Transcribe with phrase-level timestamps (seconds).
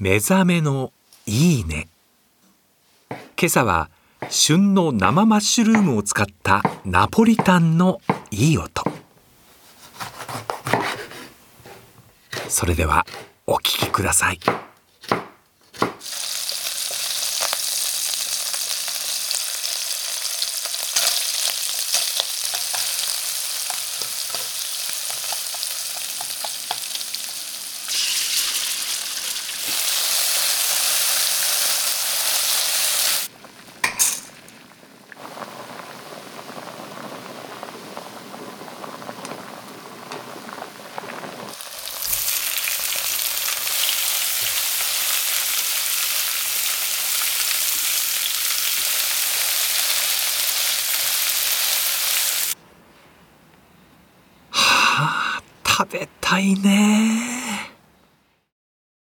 [0.00, 0.94] 目覚めの
[1.26, 1.86] いいね。
[3.10, 3.90] 今朝は
[4.30, 8.00] 旬の生マッシュルームを使ったナポリタンの
[8.30, 8.82] いい音。
[12.48, 13.04] それでは
[13.46, 14.40] お聴きください
[54.52, 57.29] はあ食べたいね。